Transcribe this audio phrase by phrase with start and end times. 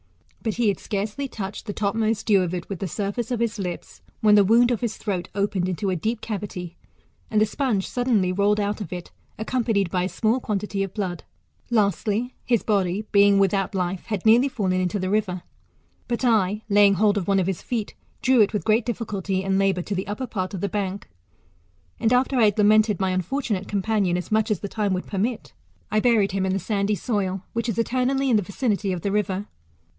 [0.41, 3.59] But he had scarcely touched the topmost dew of it with the surface of his
[3.59, 6.75] lips, when the wound of his throat opened into a deep cavity,
[7.29, 11.23] and the sponge suddenly rolled out of it, accompanied by a small quantity of blood.
[11.69, 15.43] Lastly, his body, being without life, had nearly fallen into the river;
[16.07, 17.93] but I laying hold of one of his feet,
[18.23, 21.07] drew it with great difficulty and labour to the upper part of the bank.
[21.99, 25.53] AnSi after I had lamented my unfortunate companion, as much as the time would permit,
[25.91, 29.11] I buried him in the sandy soil, which is eternally in the vichiity of the
[29.11, 29.45] river.